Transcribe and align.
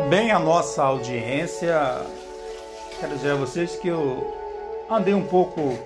Bem, 0.00 0.30
a 0.30 0.38
nossa 0.38 0.82
audiência, 0.82 1.78
quero 2.98 3.14
dizer 3.14 3.32
a 3.32 3.36
vocês 3.36 3.76
que 3.76 3.88
eu 3.88 4.34
andei 4.90 5.12
um 5.12 5.26
pouco 5.26 5.78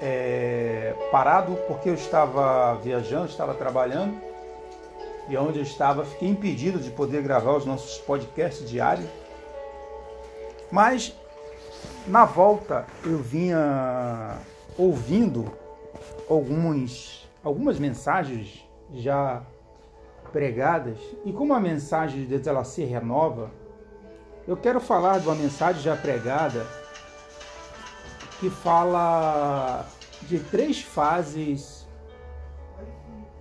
é, 0.00 0.94
parado 1.10 1.56
porque 1.68 1.90
eu 1.90 1.94
estava 1.94 2.74
viajando, 2.76 3.26
estava 3.26 3.52
trabalhando 3.52 4.18
e 5.28 5.36
onde 5.36 5.58
eu 5.58 5.62
estava 5.62 6.06
fiquei 6.06 6.26
impedido 6.26 6.78
de 6.78 6.90
poder 6.90 7.22
gravar 7.22 7.56
os 7.56 7.66
nossos 7.66 7.98
podcasts 7.98 8.66
diários. 8.66 9.08
Mas 10.70 11.14
na 12.06 12.24
volta 12.24 12.86
eu 13.04 13.18
vinha 13.18 14.38
ouvindo 14.78 15.52
alguns, 16.30 17.28
algumas 17.44 17.78
mensagens 17.78 18.66
já 18.94 19.42
pregadas 20.30 20.98
e 21.24 21.32
como 21.32 21.54
a 21.54 21.60
mensagem 21.60 22.20
de 22.20 22.26
Deus 22.26 22.46
ela 22.46 22.64
se 22.64 22.84
renova, 22.84 23.50
eu 24.46 24.56
quero 24.56 24.80
falar 24.80 25.18
de 25.18 25.26
uma 25.26 25.34
mensagem 25.34 25.82
já 25.82 25.96
pregada 25.96 26.66
que 28.38 28.50
fala 28.50 29.86
de 30.22 30.38
três 30.38 30.82
fases 30.82 31.86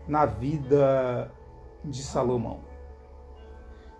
na 0.07 0.25
vida 0.25 1.31
de 1.83 2.01
Salomão. 2.01 2.61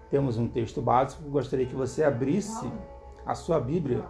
Temos 0.09 0.37
um 0.37 0.47
texto 0.47 0.81
básico, 0.81 1.29
gostaria 1.29 1.65
que 1.65 1.75
você 1.75 2.03
abrisse 2.03 2.71
a 3.25 3.35
sua 3.35 3.59
Bíblia 3.59 4.03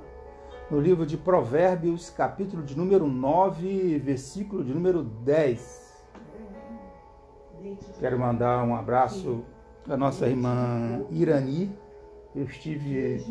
no 0.69 0.79
livro 0.79 1.05
de 1.05 1.17
Provérbios, 1.17 2.09
capítulo 2.09 2.63
de 2.63 2.77
número 2.77 3.07
9, 3.07 3.99
versículo 3.99 4.63
de 4.63 4.73
número 4.73 5.03
10. 5.03 5.84
Quero 7.99 8.19
mandar 8.19 8.63
um 8.63 8.75
abraço 8.75 9.43
à 9.89 9.97
nossa 9.97 10.27
irmã 10.27 11.05
Irani. 11.09 11.75
Eu 12.35 12.43
estive 12.43 13.25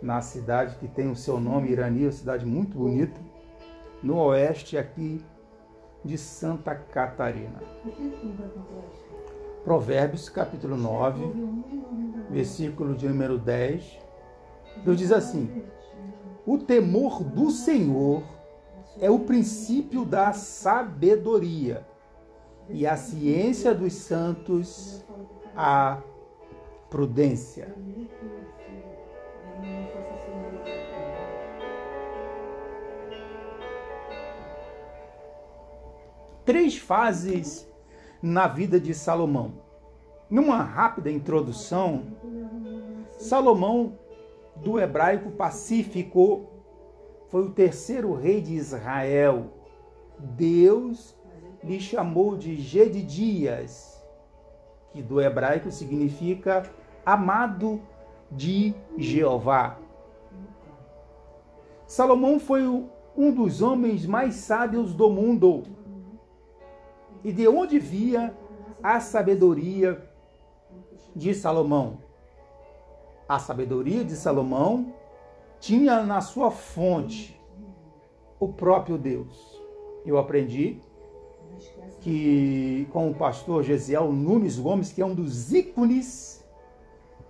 na 0.00 0.20
cidade 0.20 0.76
que 0.76 0.86
tem 0.86 1.10
o 1.10 1.16
seu 1.16 1.40
nome, 1.40 1.70
Irani, 1.70 2.04
uma 2.04 2.12
cidade 2.12 2.44
muito 2.44 2.78
bonita, 2.78 3.18
no 4.02 4.18
oeste 4.18 4.76
aqui 4.76 5.24
de 6.04 6.18
Santa 6.18 6.74
Catarina. 6.74 7.62
Provérbios, 9.64 10.28
capítulo 10.28 10.76
9, 10.76 11.24
versículo 12.30 12.94
de 12.94 13.08
número 13.08 13.38
10. 13.38 13.98
Deus 14.84 14.98
diz 14.98 15.10
assim: 15.10 15.64
O 16.46 16.58
temor 16.58 17.24
do 17.24 17.50
Senhor 17.50 18.22
é 19.00 19.10
o 19.10 19.20
princípio 19.20 20.04
da 20.04 20.32
sabedoria, 20.32 21.84
e 22.68 22.86
a 22.86 22.96
ciência 22.96 23.74
dos 23.74 23.92
santos 23.92 25.04
a 25.56 26.02
prudência. 26.90 27.74
Três 36.44 36.76
fases 36.76 37.66
na 38.22 38.46
vida 38.46 38.78
de 38.78 38.94
Salomão. 38.94 39.62
Numa 40.28 40.62
rápida 40.62 41.10
introdução, 41.10 42.04
Salomão, 43.18 43.98
do 44.56 44.78
hebraico 44.78 45.30
pacífico, 45.30 46.46
foi 47.28 47.46
o 47.46 47.50
terceiro 47.50 48.14
rei 48.14 48.40
de 48.40 48.54
Israel. 48.54 49.52
Deus 50.18 51.16
lhe 51.64 51.80
chamou 51.80 52.36
de 52.36 52.56
Gedidias, 52.56 54.04
que 54.92 55.02
do 55.02 55.20
hebraico 55.20 55.70
significa 55.70 56.70
amado 57.04 57.80
de 58.30 58.74
Jeová. 58.96 59.78
Salomão 61.86 62.38
foi 62.38 62.62
um 63.16 63.32
dos 63.32 63.62
homens 63.62 64.06
mais 64.06 64.34
sábios 64.36 64.94
do 64.94 65.08
mundo 65.08 65.62
e 67.22 67.32
de 67.32 67.48
onde 67.48 67.78
via 67.78 68.36
a 68.82 69.00
sabedoria 69.00 70.02
de 71.16 71.32
Salomão. 71.32 71.98
A 73.26 73.38
sabedoria 73.38 74.04
de 74.04 74.14
Salomão 74.16 74.92
tinha 75.58 76.02
na 76.02 76.20
sua 76.20 76.50
fonte 76.50 77.40
o 78.38 78.48
próprio 78.52 78.98
Deus. 78.98 79.62
Eu 80.04 80.18
aprendi 80.18 80.82
que 82.04 82.86
com 82.92 83.10
o 83.10 83.14
pastor 83.14 83.64
Gesiel 83.64 84.12
Nunes 84.12 84.58
Gomes, 84.58 84.92
que 84.92 85.02
é 85.02 85.06
um 85.06 85.14
dos 85.14 85.52
ícones 85.52 86.44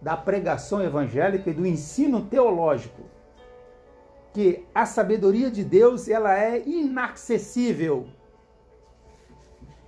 da 0.02 0.16
pregação 0.16 0.82
evangélica 0.82 1.48
e 1.48 1.54
do 1.54 1.64
ensino 1.64 2.20
teológico, 2.22 3.02
que 4.32 4.66
a 4.74 4.84
sabedoria 4.84 5.50
de 5.50 5.64
Deus 5.64 6.08
ela 6.08 6.36
é 6.36 6.60
inacessível 6.66 8.08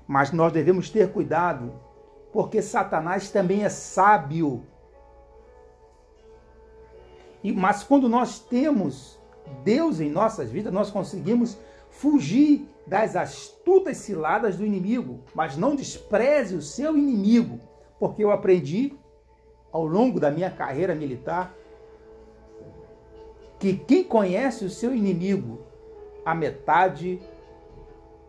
mas 0.06 0.30
nós 0.30 0.52
devemos 0.52 0.88
ter 0.88 1.12
cuidado, 1.12 1.72
porque 2.32 2.62
Satanás 2.62 3.30
também 3.30 3.64
é 3.64 3.68
sábio. 3.68 4.64
E, 7.42 7.52
mas 7.52 7.82
quando 7.82 8.08
nós 8.08 8.38
temos 8.38 9.18
Deus 9.62 10.00
em 10.00 10.10
nossas 10.10 10.50
vidas, 10.50 10.72
nós 10.72 10.90
conseguimos 10.90 11.58
fugir 11.90 12.68
das 12.86 13.16
astutas 13.16 13.96
ciladas 13.98 14.56
do 14.56 14.64
inimigo. 14.64 15.20
Mas 15.34 15.56
não 15.56 15.74
despreze 15.74 16.54
o 16.54 16.62
seu 16.62 16.96
inimigo, 16.96 17.60
porque 17.98 18.22
eu 18.22 18.30
aprendi 18.30 18.94
ao 19.72 19.84
longo 19.84 20.20
da 20.20 20.30
minha 20.30 20.50
carreira 20.50 20.94
militar 20.94 21.54
que 23.58 23.74
quem 23.74 24.04
conhece 24.04 24.64
o 24.64 24.70
seu 24.70 24.94
inimigo, 24.94 25.60
a 26.24 26.34
metade 26.34 27.20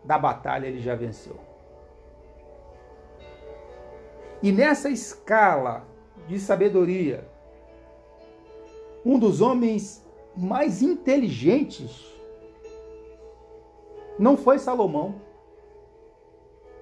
da 0.04 0.18
batalha 0.18 0.66
ele 0.66 0.80
já 0.80 0.94
venceu. 0.94 1.36
E 4.42 4.52
nessa 4.52 4.88
escala 4.88 5.86
de 6.26 6.38
sabedoria, 6.38 7.28
um 9.04 9.18
dos 9.18 9.40
homens 9.40 10.06
mais 10.38 10.82
inteligentes 10.82 12.06
não 14.18 14.36
foi 14.36 14.58
Salomão, 14.58 15.16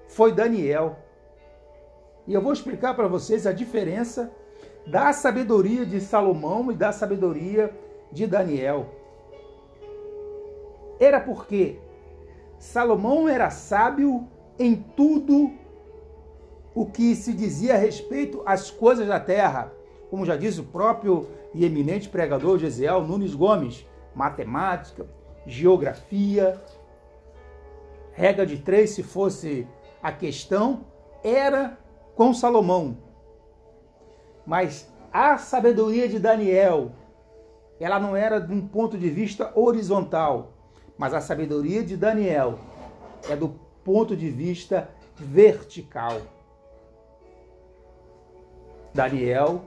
foi 0.07 0.31
Daniel. 0.31 0.97
E 2.27 2.33
eu 2.33 2.41
vou 2.41 2.53
explicar 2.53 2.93
para 2.93 3.07
vocês 3.07 3.47
a 3.47 3.51
diferença 3.51 4.31
da 4.85 5.11
sabedoria 5.11 5.85
de 5.85 5.99
Salomão 5.99 6.71
e 6.71 6.75
da 6.75 6.91
sabedoria 6.91 7.75
de 8.11 8.27
Daniel. 8.27 8.87
Era 10.99 11.19
porque 11.19 11.79
Salomão 12.59 13.27
era 13.27 13.49
sábio 13.49 14.27
em 14.59 14.75
tudo 14.75 15.51
o 16.73 16.85
que 16.85 17.15
se 17.15 17.33
dizia 17.33 17.73
a 17.73 17.77
respeito 17.77 18.41
às 18.45 18.69
coisas 18.69 19.07
da 19.07 19.19
terra. 19.19 19.76
Como 20.09 20.25
já 20.25 20.35
diz 20.35 20.57
o 20.57 20.63
próprio 20.63 21.27
e 21.53 21.65
eminente 21.65 22.07
pregador 22.09 22.57
Gesiel 22.57 23.03
Nunes 23.03 23.33
Gomes, 23.33 23.85
matemática, 24.15 25.05
geografia, 25.45 26.61
regra 28.13 28.45
de 28.45 28.57
três, 28.57 28.91
se 28.91 29.03
fosse 29.03 29.67
a 30.01 30.11
questão, 30.11 30.85
era 31.23 31.77
com 32.15 32.33
Salomão. 32.33 32.97
Mas 34.45 34.91
a 35.11 35.37
sabedoria 35.37 36.07
de 36.07 36.19
Daniel, 36.19 36.91
ela 37.79 37.99
não 37.99 38.15
era 38.15 38.39
de 38.39 38.53
um 38.53 38.65
ponto 38.65 38.97
de 38.97 39.09
vista 39.09 39.51
horizontal, 39.53 40.53
mas 40.97 41.13
a 41.13 41.21
sabedoria 41.21 41.83
de 41.83 41.95
Daniel 41.95 42.57
é 43.29 43.35
do 43.35 43.49
ponto 43.83 44.15
de 44.15 44.29
vista 44.29 44.89
vertical. 45.15 46.21
Daniel 48.93 49.65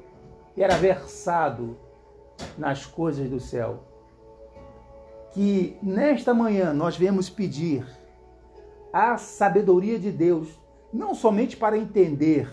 era 0.57 0.77
versado 0.77 1.77
nas 2.57 2.87
coisas 2.87 3.29
do 3.29 3.41
céu. 3.41 3.85
Que 5.33 5.79
nesta 5.83 6.35
manhã 6.35 6.73
nós 6.73 6.97
viemos 6.97 7.31
pedir 7.31 7.87
a 8.93 9.17
sabedoria 9.17 9.99
de 9.99 10.11
Deus, 10.11 10.61
não 10.93 11.15
somente 11.15 11.57
para 11.57 11.79
entender 11.79 12.49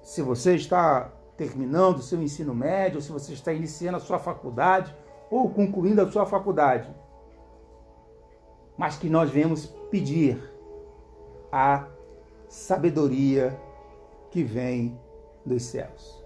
se 0.00 0.22
você 0.22 0.54
está 0.54 1.10
terminando 1.36 1.96
o 1.96 2.02
seu 2.02 2.22
ensino 2.22 2.54
médio, 2.54 3.00
se 3.00 3.10
você 3.10 3.32
está 3.32 3.52
iniciando 3.52 3.96
a 3.96 4.00
sua 4.00 4.18
faculdade 4.18 4.94
ou 5.30 5.50
concluindo 5.50 6.02
a 6.02 6.10
sua 6.10 6.26
faculdade, 6.26 6.88
mas 8.76 8.96
que 8.96 9.08
nós 9.08 9.30
viemos 9.30 9.66
pedir 9.90 10.38
a 11.50 11.86
sabedoria 12.48 13.58
que 14.30 14.44
vem 14.44 14.98
dos 15.44 15.62
céus. 15.62 16.24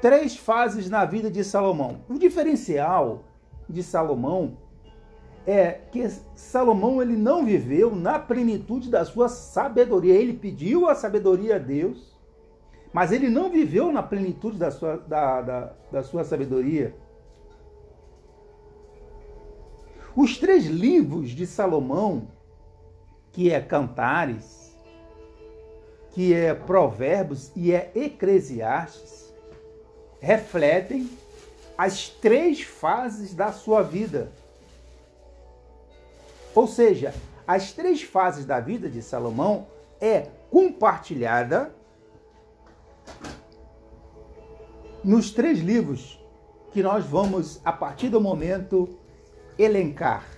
Três 0.00 0.36
fases 0.36 0.88
na 0.88 1.04
vida 1.04 1.30
de 1.30 1.42
Salomão. 1.42 2.00
O 2.08 2.18
diferencial 2.18 3.24
de 3.68 3.82
Salomão 3.82 4.56
é 5.44 5.72
que 5.72 6.08
Salomão 6.36 7.02
ele 7.02 7.16
não 7.16 7.44
viveu 7.44 7.94
na 7.94 8.18
plenitude 8.18 8.90
da 8.90 9.04
sua 9.04 9.28
sabedoria. 9.28 10.14
Ele 10.14 10.34
pediu 10.34 10.88
a 10.88 10.94
sabedoria 10.94 11.56
a 11.56 11.58
Deus, 11.58 12.16
mas 12.92 13.10
ele 13.10 13.28
não 13.28 13.50
viveu 13.50 13.90
na 13.90 14.02
plenitude 14.02 14.56
da 14.56 14.70
sua, 14.70 14.98
da, 14.98 15.42
da, 15.42 15.72
da 15.90 16.02
sua 16.02 16.22
sabedoria. 16.22 16.94
Os 20.14 20.36
três 20.36 20.66
livros 20.66 21.30
de 21.30 21.46
Salomão, 21.46 22.28
que 23.38 23.52
é 23.52 23.60
Cantares, 23.60 24.76
que 26.10 26.34
é 26.34 26.52
Provérbios 26.52 27.52
e 27.54 27.72
é 27.72 27.92
Eclesiastes, 27.94 29.32
refletem 30.18 31.08
as 31.78 32.08
três 32.08 32.62
fases 32.62 33.32
da 33.32 33.52
sua 33.52 33.80
vida. 33.80 34.32
Ou 36.52 36.66
seja, 36.66 37.14
as 37.46 37.70
três 37.70 38.02
fases 38.02 38.44
da 38.44 38.58
vida 38.58 38.90
de 38.90 39.00
Salomão 39.00 39.68
é 40.00 40.26
compartilhada 40.50 41.72
nos 45.04 45.30
três 45.30 45.60
livros 45.60 46.20
que 46.72 46.82
nós 46.82 47.04
vamos, 47.04 47.60
a 47.64 47.70
partir 47.70 48.08
do 48.08 48.20
momento, 48.20 48.98
elencar. 49.56 50.37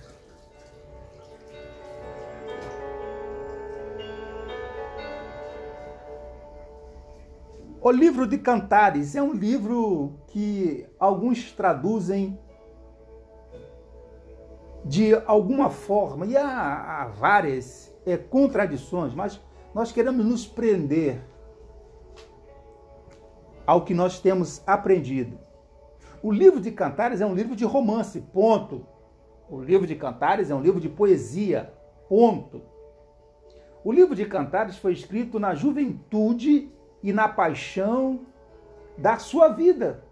O 7.83 7.89
livro 7.89 8.27
de 8.27 8.37
Cantares 8.37 9.15
é 9.15 9.23
um 9.23 9.33
livro 9.33 10.13
que 10.27 10.85
alguns 10.99 11.51
traduzem 11.51 12.37
de 14.85 15.15
alguma 15.25 15.71
forma, 15.71 16.27
e 16.27 16.37
há, 16.37 17.01
há 17.01 17.07
várias 17.07 17.91
é, 18.05 18.17
contradições, 18.17 19.15
mas 19.15 19.41
nós 19.73 19.91
queremos 19.91 20.23
nos 20.23 20.45
prender 20.45 21.23
ao 23.65 23.83
que 23.83 23.95
nós 23.95 24.19
temos 24.19 24.61
aprendido. 24.67 25.39
O 26.21 26.31
livro 26.31 26.61
de 26.61 26.71
Cantares 26.71 27.19
é 27.19 27.25
um 27.25 27.33
livro 27.33 27.55
de 27.55 27.65
romance, 27.65 28.21
ponto. 28.21 28.85
O 29.49 29.59
livro 29.59 29.87
de 29.87 29.95
Cantares 29.95 30.51
é 30.51 30.55
um 30.55 30.61
livro 30.61 30.79
de 30.79 30.87
poesia, 30.87 31.73
ponto. 32.07 32.61
O 33.83 33.91
livro 33.91 34.13
de 34.13 34.25
Cantares 34.25 34.77
foi 34.77 34.93
escrito 34.93 35.39
na 35.39 35.55
juventude 35.55 36.71
e 37.03 37.11
na 37.11 37.27
paixão 37.27 38.21
da 38.97 39.17
sua 39.17 39.49
vida. 39.49 40.03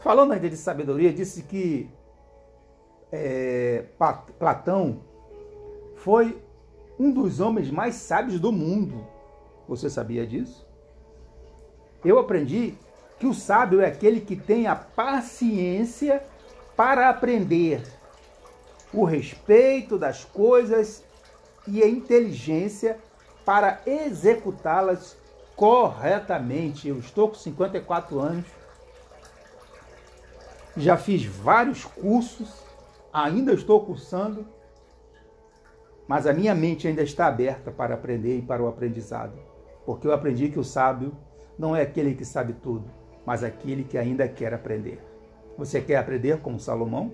Falando 0.00 0.32
ainda 0.32 0.48
de 0.48 0.56
sabedoria, 0.56 1.12
disse 1.12 1.42
que 1.42 1.90
é, 3.12 3.84
Platão 4.38 5.00
foi 5.96 6.42
um 6.98 7.10
dos 7.10 7.40
homens 7.40 7.70
mais 7.70 7.96
sábios 7.96 8.40
do 8.40 8.50
mundo. 8.50 9.06
Você 9.68 9.90
sabia 9.90 10.26
disso? 10.26 10.66
Eu 12.04 12.18
aprendi 12.18 12.74
que 13.18 13.26
o 13.26 13.34
sábio 13.34 13.80
é 13.80 13.86
aquele 13.86 14.20
que 14.20 14.34
tem 14.34 14.66
a 14.66 14.74
paciência 14.74 16.22
para 16.74 17.10
aprender, 17.10 17.82
o 18.92 19.04
respeito 19.04 19.98
das 19.98 20.24
coisas 20.24 21.04
e 21.70 21.82
a 21.82 21.88
inteligência 21.88 22.98
para 23.44 23.80
executá-las 23.86 25.16
corretamente. 25.56 26.88
Eu 26.88 26.98
estou 26.98 27.28
com 27.28 27.34
54 27.34 28.18
anos 28.20 28.60
já 30.76 30.96
fiz 30.96 31.24
vários 31.24 31.84
cursos, 31.84 32.64
ainda 33.12 33.52
estou 33.52 33.84
cursando, 33.84 34.46
mas 36.06 36.26
a 36.26 36.32
minha 36.32 36.54
mente 36.54 36.88
ainda 36.88 37.02
está 37.02 37.26
aberta 37.26 37.70
para 37.70 37.94
aprender 37.94 38.38
e 38.38 38.42
para 38.42 38.62
o 38.62 38.68
aprendizado, 38.68 39.38
porque 39.84 40.06
eu 40.06 40.12
aprendi 40.12 40.48
que 40.48 40.58
o 40.58 40.64
sábio 40.64 41.12
não 41.58 41.74
é 41.74 41.82
aquele 41.82 42.14
que 42.14 42.24
sabe 42.24 42.54
tudo, 42.54 42.90
mas 43.26 43.44
aquele 43.44 43.84
que 43.84 43.98
ainda 43.98 44.26
quer 44.28 44.54
aprender. 44.54 45.00
Você 45.58 45.80
quer 45.80 45.96
aprender 45.96 46.38
como 46.38 46.58
Salomão? 46.58 47.12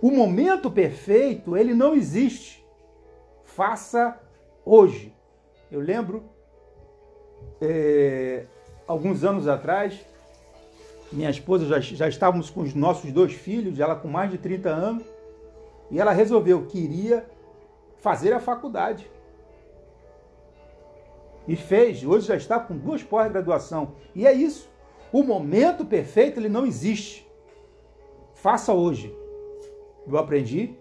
O 0.00 0.10
momento 0.10 0.70
perfeito, 0.70 1.56
ele 1.56 1.74
não 1.74 1.94
existe. 1.94 2.61
Faça 3.54 4.18
hoje. 4.64 5.14
Eu 5.70 5.80
lembro, 5.80 6.24
é, 7.60 8.46
alguns 8.86 9.24
anos 9.24 9.46
atrás, 9.46 10.00
minha 11.12 11.28
esposa, 11.28 11.66
já, 11.66 11.78
já 11.78 12.08
estávamos 12.08 12.48
com 12.48 12.62
os 12.62 12.74
nossos 12.74 13.12
dois 13.12 13.34
filhos, 13.34 13.78
ela 13.78 13.94
com 13.94 14.08
mais 14.08 14.30
de 14.30 14.38
30 14.38 14.70
anos, 14.70 15.04
e 15.90 16.00
ela 16.00 16.12
resolveu 16.12 16.64
que 16.64 16.78
iria 16.78 17.26
fazer 17.98 18.32
a 18.32 18.40
faculdade. 18.40 19.10
E 21.46 21.54
fez, 21.54 22.02
hoje 22.02 22.28
já 22.28 22.36
está 22.36 22.58
com 22.58 22.74
duas 22.74 23.02
pós-graduação. 23.02 23.96
E 24.14 24.26
é 24.26 24.32
isso. 24.32 24.70
O 25.12 25.22
momento 25.22 25.84
perfeito 25.84 26.40
ele 26.40 26.48
não 26.48 26.64
existe. 26.64 27.28
Faça 28.32 28.72
hoje. 28.72 29.14
Eu 30.06 30.16
aprendi 30.16 30.74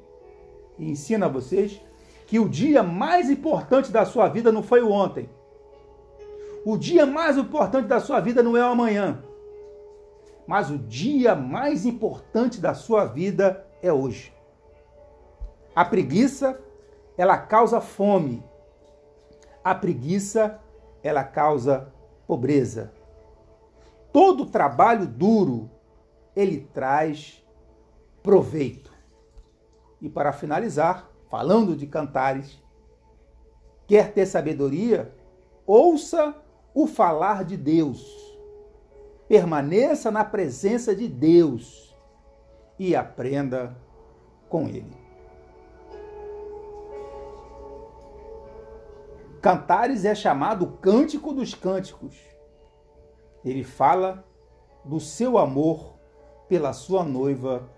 e 0.79 0.89
ensino 0.89 1.25
a 1.25 1.27
vocês 1.27 1.81
que 2.31 2.39
o 2.39 2.47
dia 2.47 2.81
mais 2.81 3.29
importante 3.29 3.91
da 3.91 4.05
sua 4.05 4.29
vida 4.29 4.49
não 4.49 4.63
foi 4.63 4.81
o 4.81 4.89
ontem. 4.89 5.29
O 6.65 6.77
dia 6.77 7.05
mais 7.05 7.37
importante 7.37 7.87
da 7.87 7.99
sua 7.99 8.21
vida 8.21 8.41
não 8.41 8.55
é 8.55 8.61
o 8.61 8.71
amanhã 8.71 9.21
mas 10.51 10.69
o 10.69 10.77
dia 10.77 11.35
mais 11.35 11.85
importante 11.85 12.59
da 12.59 12.73
sua 12.73 13.05
vida 13.05 13.65
é 13.81 13.91
hoje. 13.91 14.33
A 15.73 15.85
preguiça, 15.85 16.59
ela 17.17 17.37
causa 17.37 17.79
fome. 17.79 18.43
A 19.63 19.73
preguiça, 19.73 20.59
ela 21.01 21.23
causa 21.23 21.93
pobreza. 22.27 22.91
Todo 24.11 24.45
trabalho 24.45 25.07
duro, 25.07 25.71
ele 26.35 26.67
traz 26.73 27.41
proveito. 28.21 28.91
E 30.01 30.09
para 30.09 30.33
finalizar, 30.33 31.09
falando 31.31 31.75
de 31.75 31.87
cantares, 31.87 32.61
quer 33.87 34.13
ter 34.13 34.27
sabedoria? 34.27 35.15
Ouça 35.65 36.35
o 36.75 36.85
falar 36.85 37.43
de 37.43 37.57
Deus 37.57 38.21
permaneça 39.31 40.11
na 40.11 40.25
presença 40.25 40.93
de 40.93 41.07
Deus 41.07 41.95
e 42.77 42.93
aprenda 42.93 43.73
com 44.49 44.67
Ele. 44.67 44.93
Cantares 49.41 50.03
é 50.03 50.13
chamado 50.13 50.67
Cântico 50.81 51.31
dos 51.31 51.53
Cânticos. 51.53 52.19
Ele 53.45 53.63
fala 53.63 54.21
do 54.83 54.99
seu 54.99 55.37
amor 55.37 55.93
pela 56.49 56.73
sua 56.73 57.01
noiva 57.01 57.69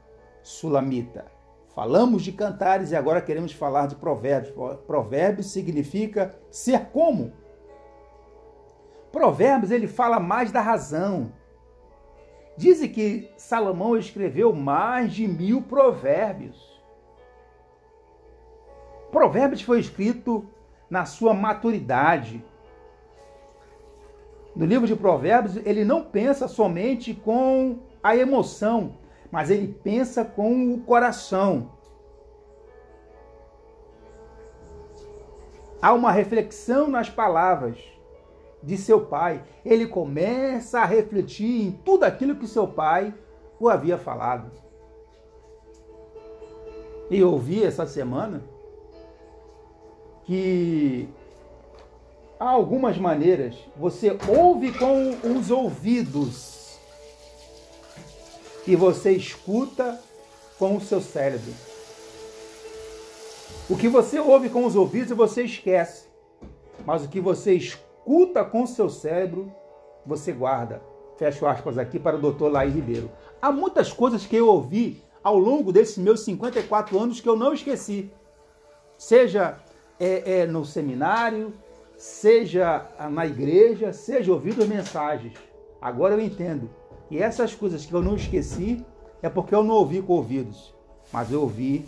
sulamita. 0.41 1.31
Falamos 1.75 2.21
de 2.21 2.31
cantares 2.31 2.91
e 2.91 2.95
agora 2.95 3.21
queremos 3.21 3.51
falar 3.51 3.87
de 3.87 3.95
provérbios. 3.95 4.53
Provérbios 4.85 5.51
significa 5.51 6.35
ser 6.51 6.87
como. 6.87 7.33
Provérbios 9.11 9.71
ele 9.71 9.87
fala 9.87 10.19
mais 10.19 10.51
da 10.51 10.61
razão, 10.61 11.31
Dizem 12.55 12.89
que 12.89 13.31
Salomão 13.35 13.97
escreveu 13.97 14.53
mais 14.53 15.11
de 15.13 15.27
mil 15.27 15.61
provérbios. 15.63 16.81
Provérbios 19.11 19.61
foi 19.61 19.79
escrito 19.79 20.47
na 20.89 21.05
sua 21.05 21.33
maturidade. 21.33 22.43
No 24.55 24.65
livro 24.65 24.85
de 24.85 24.95
Provérbios, 24.95 25.57
ele 25.65 25.83
não 25.83 26.03
pensa 26.03 26.47
somente 26.47 27.13
com 27.13 27.79
a 28.03 28.15
emoção, 28.15 28.97
mas 29.33 29.49
ele 29.49 29.67
pensa 29.67 30.23
com 30.23 30.75
o 30.75 30.81
coração. 30.81 31.71
Há 35.81 35.91
uma 35.91 36.11
reflexão 36.11 36.87
nas 36.87 37.09
palavras 37.09 37.79
de 38.61 38.77
seu 38.77 39.07
pai, 39.07 39.43
ele 39.65 39.87
começa 39.87 40.81
a 40.81 40.85
refletir 40.85 41.65
em 41.65 41.71
tudo 41.71 42.03
aquilo 42.03 42.35
que 42.35 42.45
seu 42.45 42.67
pai 42.67 43.11
o 43.59 43.67
havia 43.67 43.97
falado. 43.97 44.51
E 47.09 47.17
eu 47.17 47.31
ouvi 47.31 47.63
essa 47.63 47.87
semana 47.87 48.43
que 50.25 51.09
há 52.39 52.49
algumas 52.49 52.99
maneiras 52.99 53.55
você 53.75 54.15
ouve 54.29 54.71
com 54.77 55.09
os 55.35 55.49
ouvidos 55.49 56.62
e 58.65 58.75
você 58.75 59.11
escuta 59.11 59.99
com 60.57 60.77
o 60.77 60.81
seu 60.81 61.01
cérebro. 61.01 61.53
O 63.69 63.77
que 63.77 63.87
você 63.87 64.19
ouve 64.19 64.49
com 64.49 64.65
os 64.65 64.75
ouvidos 64.75 65.15
você 65.15 65.43
esquece, 65.43 66.07
mas 66.85 67.03
o 67.03 67.09
que 67.09 67.19
você 67.19 67.53
escuta 67.53 68.43
com 68.43 68.65
seu 68.67 68.89
cérebro, 68.89 69.51
você 70.05 70.31
guarda. 70.31 70.81
fecho 71.17 71.45
aspas 71.45 71.77
aqui 71.77 71.99
para 71.99 72.17
o 72.17 72.21
doutor 72.21 72.51
Laí 72.51 72.69
Ribeiro. 72.69 73.09
Há 73.41 73.51
muitas 73.51 73.93
coisas 73.93 74.25
que 74.25 74.35
eu 74.35 74.47
ouvi 74.47 75.01
ao 75.23 75.37
longo 75.37 75.71
desses 75.71 75.97
meus 75.97 76.21
54 76.21 76.99
anos 76.99 77.21
que 77.21 77.29
eu 77.29 77.37
não 77.37 77.53
esqueci. 77.53 78.11
Seja 78.97 79.57
é, 79.99 80.41
é, 80.41 80.45
no 80.45 80.65
seminário, 80.65 81.53
seja 81.95 82.85
na 83.11 83.25
igreja, 83.25 83.93
seja 83.93 84.33
ouvindo 84.33 84.67
mensagens. 84.67 85.33
Agora 85.81 86.15
eu 86.15 86.19
entendo 86.19 86.69
que 87.13 87.21
essas 87.21 87.53
coisas 87.53 87.85
que 87.85 87.93
eu 87.93 88.01
não 88.01 88.15
esqueci 88.15 88.83
é 89.21 89.29
porque 89.29 89.53
eu 89.53 89.63
não 89.63 89.75
ouvi 89.75 90.01
com 90.01 90.13
ouvidos, 90.13 90.73
mas 91.11 91.31
eu 91.31 91.41
ouvi 91.41 91.85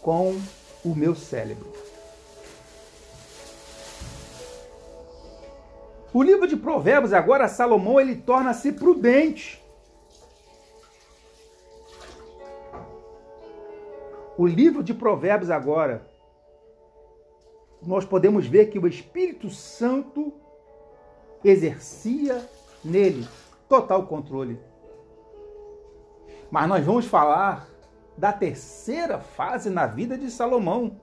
com 0.00 0.40
o 0.84 0.94
meu 0.94 1.12
cérebro. 1.16 1.66
O 6.14 6.22
livro 6.22 6.46
de 6.46 6.56
Provérbios, 6.56 7.12
agora, 7.12 7.48
Salomão, 7.48 7.98
ele 7.98 8.14
torna-se 8.14 8.70
prudente. 8.70 9.60
O 14.36 14.46
livro 14.46 14.84
de 14.84 14.94
Provérbios, 14.94 15.50
agora, 15.50 16.08
nós 17.82 18.04
podemos 18.04 18.46
ver 18.46 18.66
que 18.66 18.78
o 18.78 18.86
Espírito 18.86 19.50
Santo 19.50 20.32
exercia 21.42 22.48
nele 22.84 23.26
total 23.68 24.06
controle. 24.06 24.58
Mas 26.50 26.68
nós 26.68 26.84
vamos 26.84 27.06
falar 27.06 27.68
da 28.16 28.32
terceira 28.32 29.20
fase 29.20 29.70
na 29.70 29.86
vida 29.86 30.16
de 30.16 30.30
Salomão, 30.30 31.00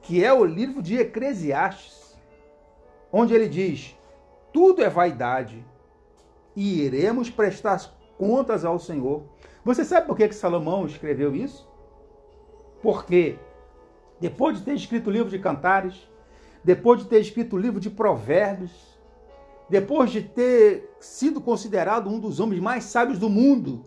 que 0.00 0.24
é 0.24 0.32
o 0.32 0.44
livro 0.44 0.80
de 0.82 0.96
Eclesiastes 0.96 2.04
onde 3.16 3.32
ele 3.32 3.48
diz: 3.48 3.96
tudo 4.52 4.82
é 4.82 4.88
vaidade 4.88 5.64
e 6.56 6.82
iremos 6.82 7.30
prestar 7.30 7.80
contas 8.18 8.64
ao 8.64 8.78
Senhor. 8.78 9.22
Você 9.64 9.84
sabe 9.84 10.08
por 10.08 10.16
que, 10.16 10.28
que 10.28 10.34
Salomão 10.34 10.84
escreveu 10.84 11.34
isso? 11.34 11.68
Porque 12.82 13.38
depois 14.20 14.58
de 14.58 14.64
ter 14.64 14.74
escrito 14.74 15.06
o 15.06 15.12
livro 15.12 15.30
de 15.30 15.38
Cantares, 15.38 16.08
depois 16.62 17.02
de 17.02 17.08
ter 17.08 17.20
escrito 17.20 17.54
o 17.54 17.58
livro 17.58 17.78
de 17.78 17.88
Provérbios, 17.88 18.93
depois 19.68 20.10
de 20.10 20.22
ter 20.22 20.94
sido 21.00 21.40
considerado 21.40 22.08
um 22.08 22.18
dos 22.18 22.40
homens 22.40 22.60
mais 22.60 22.84
sábios 22.84 23.18
do 23.18 23.28
mundo, 23.28 23.84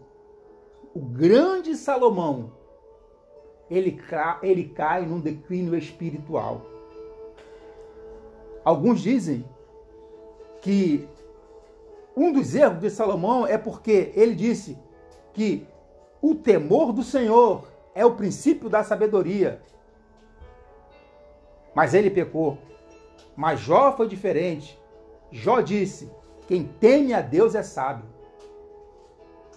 o 0.93 0.99
grande 0.99 1.75
Salomão, 1.75 2.51
ele, 3.69 4.01
ele 4.41 4.65
cai 4.65 5.05
num 5.05 5.19
declínio 5.19 5.75
espiritual. 5.75 6.65
Alguns 8.63 9.01
dizem 9.01 9.45
que 10.61 11.07
um 12.15 12.33
dos 12.33 12.55
erros 12.55 12.79
de 12.79 12.89
Salomão 12.89 13.45
é 13.45 13.57
porque 13.57 14.11
ele 14.15 14.33
disse 14.33 14.77
que 15.33 15.67
o 16.21 16.33
temor 16.33 16.91
do 16.91 17.03
Senhor 17.03 17.67
é 17.93 18.03
o 18.03 18.15
princípio 18.15 18.69
da 18.69 18.83
sabedoria. 18.83 19.61
Mas 21.75 21.93
ele 21.93 22.09
pecou. 22.09 22.57
Mas 23.35 23.59
Jó 23.59 23.95
foi 23.95 24.07
diferente. 24.07 24.79
Jó 25.31 25.61
disse: 25.61 26.09
quem 26.47 26.63
teme 26.63 27.13
a 27.13 27.21
Deus 27.21 27.55
é 27.55 27.63
sábio. 27.63 28.05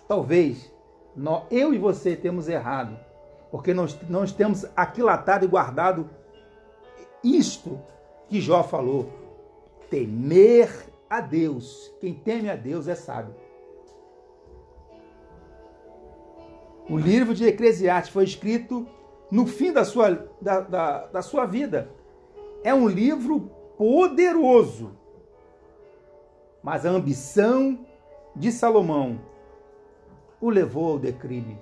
Talvez 0.09 0.73
eu 1.50 1.73
e 1.73 1.79
você 1.79 2.17
temos 2.17 2.49
errado, 2.49 2.99
porque 3.50 3.73
nós 3.73 3.97
não 4.09 4.27
temos 4.27 4.65
aquilatado 4.77 5.45
e 5.45 5.49
guardado 5.49 6.11
isto 7.23 7.81
que 8.29 8.41
Jó 8.41 8.62
falou: 8.62 9.09
temer 9.89 10.71
a 11.09 11.21
Deus. 11.21 11.93
Quem 12.00 12.15
teme 12.15 12.50
a 12.50 12.57
Deus 12.57 12.89
é 12.89 12.95
sábio. 12.95 13.35
O 16.89 16.97
livro 16.99 17.35
de 17.35 17.47
Eclesiastes 17.47 18.12
foi 18.12 18.25
escrito 18.25 18.85
no 19.31 19.47
fim 19.47 19.73
da 19.73 19.85
sua, 19.85 20.29
da, 20.41 20.61
da, 20.61 21.07
da 21.07 21.23
sua 21.23 21.47
vida. 21.47 21.89
É 22.65 22.75
um 22.75 22.89
livro 22.89 23.49
poderoso. 23.79 24.99
Mas 26.62 26.85
a 26.85 26.90
ambição 26.90 27.87
de 28.37 28.52
Salomão 28.52 29.21
o 30.40 30.50
levou 30.50 30.93
ao 30.93 30.99
declínio. 30.99 31.59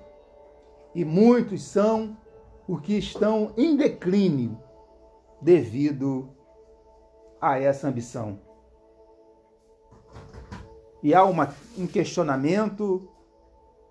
E 0.95 1.05
muitos 1.05 1.63
são 1.63 2.17
os 2.67 2.81
que 2.81 2.99
estão 2.99 3.53
em 3.57 3.77
declínio 3.77 4.59
devido 5.41 6.29
a 7.41 7.59
essa 7.59 7.89
ambição. 7.89 8.41
E 11.03 11.15
há 11.15 11.25
uma, 11.25 11.55
um 11.77 11.87
questionamento 11.87 13.09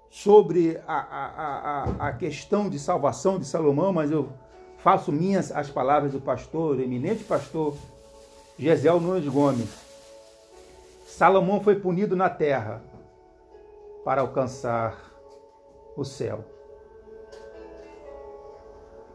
sobre 0.10 0.80
a, 0.86 0.98
a, 0.98 2.04
a, 2.06 2.08
a 2.08 2.14
questão 2.14 2.70
de 2.70 2.78
salvação 2.78 3.40
de 3.40 3.46
Salomão, 3.46 3.94
mas 3.94 4.12
eu 4.12 4.30
faço 4.78 5.12
minhas 5.12 5.52
as 5.52 5.70
palavras 5.70 6.12
do 6.12 6.22
pastor, 6.22 6.80
eminente 6.80 7.24
pastor 7.24 7.76
Gesiel 8.58 9.00
Nunes 9.00 9.28
Gomes. 9.28 9.87
Salomão 11.18 11.60
foi 11.60 11.80
punido 11.80 12.16
na 12.16 12.30
terra 12.30 12.80
para 14.06 14.22
alcançar 14.22 14.96
o 15.96 16.04
céu. 16.04 16.46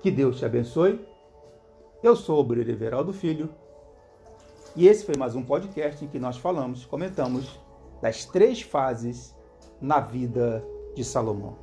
Que 0.00 0.10
Deus 0.10 0.36
te 0.36 0.44
abençoe. 0.44 1.00
Eu 2.02 2.16
sou 2.16 2.40
o 2.40 2.44
Breno 2.44 2.72
Everaldo 2.72 3.12
Filho 3.12 3.48
e 4.74 4.88
esse 4.88 5.04
foi 5.06 5.14
mais 5.16 5.36
um 5.36 5.44
podcast 5.44 6.04
em 6.04 6.08
que 6.08 6.18
nós 6.18 6.36
falamos, 6.36 6.84
comentamos 6.84 7.60
das 8.00 8.24
três 8.24 8.60
fases 8.60 9.32
na 9.80 10.00
vida 10.00 10.60
de 10.96 11.04
Salomão. 11.04 11.56